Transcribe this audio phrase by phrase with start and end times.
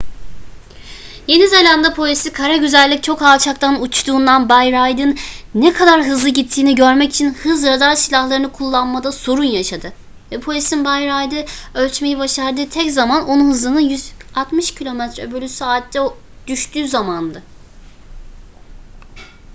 [1.27, 5.19] yeni zelanda polisi kara güzellik çok alçaktan uçtuğundan bay reid'in
[5.55, 9.93] ne kadar hızlı gittiğini görmek için hız radar silahlarını kullanmada sorun yaşadı
[10.31, 15.99] ve polisin bay reid'i ölçmeyi başardığı tek zaman onun hızının 160 km/saate
[16.47, 17.43] düştüğü zamandı